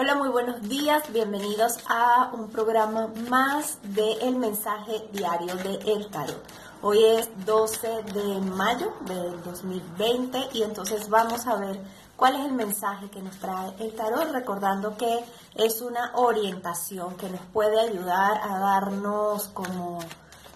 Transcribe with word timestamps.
Hola, 0.00 0.14
muy 0.14 0.28
buenos 0.28 0.62
días. 0.62 1.12
Bienvenidos 1.12 1.78
a 1.88 2.30
un 2.32 2.50
programa 2.50 3.08
más 3.28 3.80
de 3.82 4.12
El 4.22 4.36
Mensaje 4.36 5.08
Diario 5.12 5.56
de 5.56 5.74
El 5.92 6.08
Tarot. 6.08 6.40
Hoy 6.82 7.02
es 7.02 7.28
12 7.44 8.04
de 8.14 8.40
mayo 8.42 8.94
del 9.06 9.42
2020 9.42 10.50
y 10.52 10.62
entonces 10.62 11.08
vamos 11.08 11.48
a 11.48 11.56
ver 11.56 11.80
cuál 12.14 12.36
es 12.36 12.46
el 12.46 12.52
mensaje 12.52 13.10
que 13.10 13.20
nos 13.20 13.40
trae 13.40 13.74
el 13.80 13.92
tarot, 13.96 14.30
recordando 14.30 14.96
que 14.96 15.24
es 15.56 15.80
una 15.80 16.12
orientación 16.14 17.16
que 17.16 17.28
nos 17.28 17.40
puede 17.52 17.80
ayudar 17.80 18.40
a 18.40 18.56
darnos 18.56 19.48
como 19.48 19.98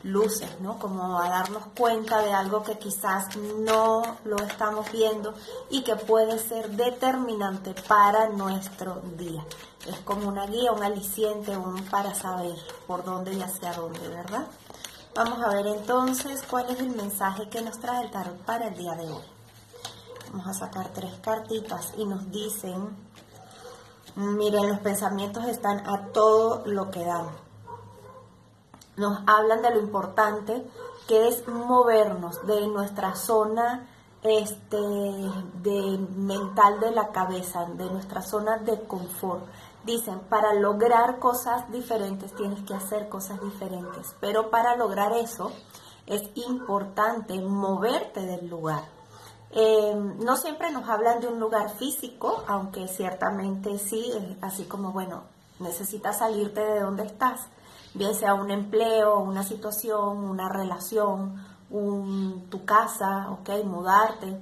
luces, 0.04 0.60
¿no? 0.60 0.78
Como 0.78 1.18
a 1.18 1.28
darnos 1.28 1.64
cuenta 1.76 2.20
de 2.22 2.32
algo 2.32 2.62
que 2.62 2.78
quizás 2.78 3.36
no 3.36 4.02
lo 4.24 4.36
estamos 4.36 4.90
viendo 4.90 5.34
y 5.70 5.82
que 5.82 5.96
puede 5.96 6.38
ser 6.38 6.70
determinante 6.70 7.74
para 7.86 8.28
nuestro 8.28 9.02
día. 9.16 9.44
Es 9.86 9.98
como 10.00 10.28
una 10.28 10.46
guía, 10.46 10.72
un 10.72 10.82
aliciente, 10.82 11.56
un 11.56 11.82
para 11.84 12.14
saber 12.14 12.56
por 12.86 13.04
dónde 13.04 13.32
y 13.34 13.42
hacia 13.42 13.72
dónde, 13.72 14.08
¿verdad? 14.08 14.46
Vamos 15.14 15.42
a 15.42 15.48
ver 15.48 15.66
entonces 15.66 16.42
cuál 16.48 16.70
es 16.70 16.80
el 16.80 16.90
mensaje 16.90 17.48
que 17.48 17.60
nos 17.62 17.78
trae 17.78 18.04
el 18.04 18.10
tarot 18.10 18.38
para 18.44 18.68
el 18.68 18.76
día 18.76 18.94
de 18.94 19.10
hoy. 19.10 19.24
Vamos 20.30 20.46
a 20.46 20.54
sacar 20.54 20.88
tres 20.94 21.12
cartitas 21.20 21.92
y 21.98 22.06
nos 22.06 22.30
dicen, 22.30 22.96
miren, 24.14 24.68
los 24.68 24.78
pensamientos 24.78 25.44
están 25.44 25.86
a 25.86 26.06
todo 26.12 26.62
lo 26.64 26.90
que 26.90 27.04
dan 27.04 27.28
nos 28.96 29.20
hablan 29.26 29.62
de 29.62 29.70
lo 29.70 29.80
importante 29.80 30.66
que 31.08 31.28
es 31.28 31.46
movernos 31.48 32.46
de 32.46 32.66
nuestra 32.68 33.14
zona 33.14 33.88
este, 34.22 34.76
de 34.76 35.98
mental 36.16 36.78
de 36.80 36.92
la 36.92 37.08
cabeza, 37.08 37.66
de 37.66 37.86
nuestra 37.86 38.22
zona 38.22 38.58
de 38.58 38.80
confort. 38.82 39.44
Dicen, 39.84 40.20
para 40.20 40.54
lograr 40.54 41.18
cosas 41.18 41.70
diferentes 41.72 42.32
tienes 42.34 42.60
que 42.64 42.74
hacer 42.74 43.08
cosas 43.08 43.42
diferentes, 43.42 44.14
pero 44.20 44.48
para 44.48 44.76
lograr 44.76 45.12
eso 45.12 45.50
es 46.06 46.22
importante 46.34 47.40
moverte 47.40 48.20
del 48.20 48.48
lugar. 48.48 48.84
Eh, 49.50 49.94
no 49.94 50.36
siempre 50.36 50.70
nos 50.70 50.88
hablan 50.88 51.20
de 51.20 51.26
un 51.26 51.40
lugar 51.40 51.70
físico, 51.70 52.44
aunque 52.46 52.86
ciertamente 52.88 53.78
sí, 53.78 54.12
así 54.40 54.64
como, 54.64 54.92
bueno, 54.92 55.24
necesitas 55.58 56.18
salirte 56.18 56.60
de 56.60 56.80
donde 56.80 57.04
estás 57.04 57.40
bien 57.94 58.14
sea 58.14 58.34
un 58.34 58.50
empleo, 58.50 59.20
una 59.20 59.42
situación, 59.42 60.18
una 60.18 60.48
relación, 60.48 61.42
tu 62.50 62.64
casa, 62.64 63.30
ok, 63.30 63.64
mudarte, 63.64 64.38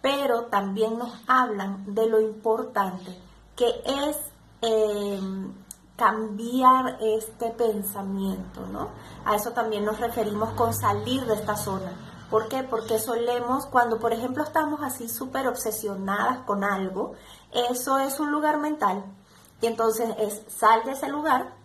pero 0.00 0.46
también 0.46 0.98
nos 0.98 1.12
hablan 1.28 1.94
de 1.94 2.08
lo 2.08 2.20
importante 2.20 3.16
que 3.54 3.68
es 3.84 4.16
em, 4.60 5.52
cambiar 5.96 6.98
este 7.00 7.50
pensamiento, 7.50 8.66
¿no? 8.66 8.88
A 9.24 9.36
eso 9.36 9.52
también 9.52 9.84
nos 9.84 10.00
referimos 10.00 10.52
con 10.54 10.74
salir 10.74 11.24
de 11.26 11.34
esta 11.34 11.56
zona. 11.56 11.92
¿Por 12.30 12.48
qué? 12.48 12.62
Porque 12.64 12.98
solemos, 12.98 13.66
cuando 13.66 13.98
por 13.98 14.12
ejemplo 14.12 14.42
estamos 14.42 14.80
así 14.82 15.08
súper 15.08 15.46
obsesionadas 15.46 16.38
con 16.46 16.64
algo, 16.64 17.12
eso 17.52 17.98
es 17.98 18.18
un 18.18 18.32
lugar 18.32 18.58
mental. 18.58 19.04
Y 19.60 19.66
entonces 19.66 20.08
es 20.18 20.42
sal 20.48 20.82
de 20.84 20.92
ese 20.92 21.08
lugar 21.08 21.61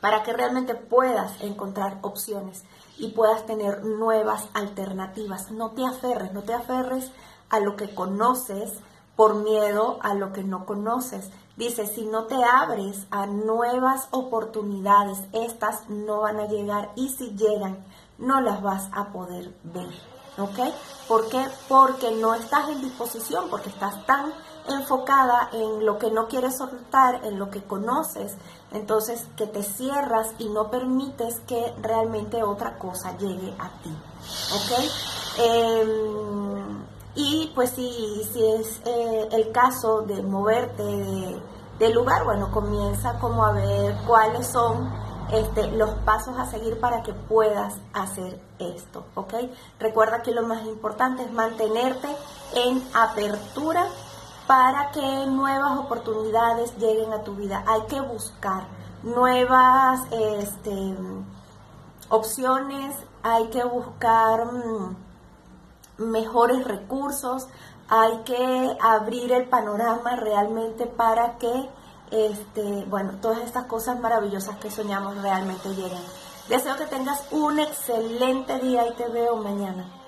para 0.00 0.22
que 0.22 0.32
realmente 0.32 0.74
puedas 0.74 1.40
encontrar 1.42 1.98
opciones 2.02 2.64
y 2.98 3.08
puedas 3.08 3.46
tener 3.46 3.84
nuevas 3.84 4.48
alternativas. 4.54 5.50
No 5.50 5.70
te 5.70 5.84
aferres, 5.84 6.32
no 6.32 6.42
te 6.42 6.54
aferres 6.54 7.10
a 7.48 7.60
lo 7.60 7.76
que 7.76 7.94
conoces 7.94 8.72
por 9.20 9.34
miedo 9.34 9.98
a 10.00 10.14
lo 10.14 10.32
que 10.32 10.42
no 10.42 10.64
conoces. 10.64 11.30
Dice, 11.56 11.86
si 11.86 12.06
no 12.06 12.24
te 12.24 12.36
abres 12.42 13.06
a 13.10 13.26
nuevas 13.26 14.08
oportunidades, 14.12 15.18
estas 15.32 15.90
no 15.90 16.20
van 16.20 16.40
a 16.40 16.46
llegar 16.46 16.90
y 16.96 17.10
si 17.10 17.36
llegan, 17.36 17.84
no 18.16 18.40
las 18.40 18.62
vas 18.62 18.88
a 18.92 19.12
poder 19.12 19.52
ver. 19.62 20.19
¿Ok? 20.40 20.58
¿Por 21.08 21.28
qué? 21.28 21.44
Porque 21.68 22.10
no 22.12 22.34
estás 22.34 22.68
en 22.68 22.80
disposición, 22.80 23.48
porque 23.50 23.68
estás 23.68 24.06
tan 24.06 24.32
enfocada 24.68 25.50
en 25.52 25.84
lo 25.84 25.98
que 25.98 26.10
no 26.10 26.28
quieres 26.28 26.56
soltar, 26.56 27.24
en 27.24 27.38
lo 27.38 27.50
que 27.50 27.62
conoces, 27.62 28.36
entonces 28.72 29.26
que 29.36 29.46
te 29.46 29.62
cierras 29.62 30.28
y 30.38 30.48
no 30.48 30.70
permites 30.70 31.40
que 31.40 31.74
realmente 31.80 32.42
otra 32.42 32.78
cosa 32.78 33.16
llegue 33.16 33.54
a 33.58 33.68
ti. 33.82 33.96
¿Ok? 34.54 34.90
Em, 35.38 36.84
y 37.14 37.50
pues 37.54 37.70
si, 37.70 38.28
si 38.32 38.44
es 38.44 38.80
eh, 38.84 39.28
el 39.32 39.50
caso 39.52 40.02
de 40.02 40.22
moverte 40.22 40.82
de, 41.78 41.88
lugar, 41.90 42.24
bueno, 42.24 42.50
comienza 42.52 43.18
como 43.18 43.44
a 43.44 43.52
ver 43.52 43.96
cuáles 44.06 44.46
son 44.46 44.90
este, 45.32 45.70
los 45.72 45.90
pasos 46.04 46.38
a 46.38 46.46
seguir 46.46 46.80
para 46.80 47.02
que 47.02 47.12
puedas 47.12 47.76
hacer 47.92 48.40
esto, 48.58 49.04
¿ok? 49.14 49.34
Recuerda 49.78 50.22
que 50.22 50.32
lo 50.32 50.42
más 50.42 50.64
importante 50.66 51.22
es 51.22 51.32
mantenerte 51.32 52.08
en 52.54 52.82
apertura 52.94 53.86
para 54.46 54.90
que 54.90 55.26
nuevas 55.26 55.78
oportunidades 55.78 56.76
lleguen 56.76 57.12
a 57.12 57.22
tu 57.22 57.36
vida. 57.36 57.62
Hay 57.66 57.82
que 57.82 58.00
buscar 58.00 58.64
nuevas 59.02 60.00
este, 60.10 60.94
opciones, 62.08 62.96
hay 63.22 63.48
que 63.50 63.62
buscar 63.64 64.52
mm, 64.52 64.96
mejores 65.98 66.64
recursos, 66.64 67.46
hay 67.88 68.18
que 68.24 68.76
abrir 68.80 69.32
el 69.32 69.48
panorama 69.48 70.16
realmente 70.16 70.86
para 70.86 71.38
que 71.38 71.68
este, 72.10 72.84
bueno, 72.86 73.12
todas 73.20 73.40
estas 73.40 73.64
cosas 73.66 73.98
maravillosas 74.00 74.56
que 74.58 74.70
soñamos 74.70 75.20
realmente 75.22 75.68
lleguen. 75.70 76.02
Deseo 76.48 76.76
que 76.76 76.86
tengas 76.86 77.22
un 77.30 77.58
excelente 77.60 78.58
día 78.58 78.86
y 78.88 78.94
te 78.94 79.08
veo 79.08 79.36
mañana. 79.36 79.99